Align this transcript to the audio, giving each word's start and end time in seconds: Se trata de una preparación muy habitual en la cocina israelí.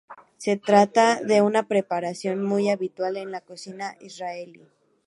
Se 0.37 0.57
trata 0.57 1.21
de 1.21 1.43
una 1.43 1.67
preparación 1.67 2.41
muy 2.43 2.71
habitual 2.71 3.17
en 3.17 3.29
la 3.31 3.39
cocina 3.41 3.97
israelí. 3.99 4.67